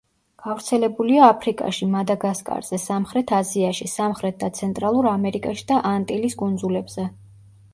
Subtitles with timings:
[0.43, 7.07] გავრცელებულია აფრიკაში, მადაგასკარზე, სამხრეთ აზიაში, სამხრეთ და ცენტრალურ ამერიკაში და ანტილის კუნძულებზე.